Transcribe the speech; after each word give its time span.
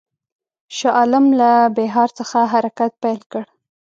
شاه 0.77 0.93
عالم 0.99 1.25
له 1.39 1.51
بیهار 1.77 2.09
څخه 2.19 2.39
حرکت 2.53 2.91
پیل 3.03 3.19
کړ. 3.31 3.43